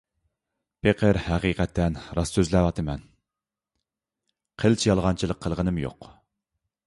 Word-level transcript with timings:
پېقىر 0.85 1.17
ھەقىقەتەن 1.25 1.99
راست 2.19 2.39
سۆزلەۋاتىمەن، 2.39 3.05
قىلچە 4.63 4.89
يالغانچىلىق 4.91 5.43
قىلغىنىم 5.47 5.81
يوق. 5.85 6.09